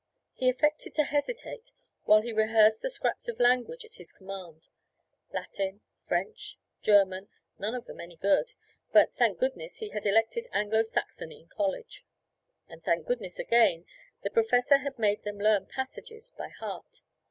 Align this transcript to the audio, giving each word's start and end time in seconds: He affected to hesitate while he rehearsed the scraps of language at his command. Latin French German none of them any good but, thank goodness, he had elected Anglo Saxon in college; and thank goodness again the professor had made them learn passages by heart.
He 0.33 0.49
affected 0.49 0.95
to 0.95 1.03
hesitate 1.03 1.71
while 2.05 2.21
he 2.23 2.33
rehearsed 2.33 2.81
the 2.81 2.89
scraps 2.89 3.27
of 3.27 3.39
language 3.39 3.85
at 3.85 3.93
his 3.93 4.11
command. 4.11 4.67
Latin 5.31 5.81
French 6.07 6.57
German 6.81 7.29
none 7.59 7.75
of 7.75 7.85
them 7.85 7.99
any 7.99 8.15
good 8.15 8.53
but, 8.91 9.13
thank 9.15 9.37
goodness, 9.37 9.77
he 9.77 9.89
had 9.89 10.07
elected 10.07 10.47
Anglo 10.53 10.81
Saxon 10.81 11.31
in 11.31 11.49
college; 11.49 12.03
and 12.67 12.83
thank 12.83 13.05
goodness 13.05 13.37
again 13.37 13.85
the 14.23 14.31
professor 14.31 14.79
had 14.79 14.97
made 14.97 15.21
them 15.21 15.37
learn 15.39 15.67
passages 15.67 16.31
by 16.35 16.49
heart. 16.49 17.03